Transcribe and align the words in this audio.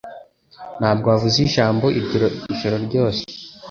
Ntabwo 0.79 1.05
wavuze 1.11 1.37
ijambo 1.47 1.85
ijoro 2.51 2.75
ryose 2.85 3.23